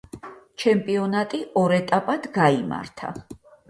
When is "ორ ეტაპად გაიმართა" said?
1.65-3.17